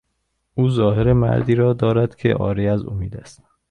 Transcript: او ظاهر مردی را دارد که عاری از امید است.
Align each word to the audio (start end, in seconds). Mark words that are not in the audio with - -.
او 0.53 0.69
ظاهر 0.69 1.13
مردی 1.13 1.55
را 1.55 1.73
دارد 1.73 2.15
که 2.15 2.33
عاری 2.33 2.67
از 2.67 2.85
امید 2.85 3.17
است. 3.17 3.43